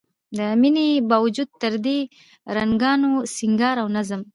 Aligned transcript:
د 0.37 0.39
مينې 0.61 0.87
باوجود 1.09 1.49
تر 1.61 1.73
دې 1.85 1.99
رڼاګانو، 2.55 3.11
سينګار 3.35 3.75
او 3.83 3.87
نظم 3.97 4.21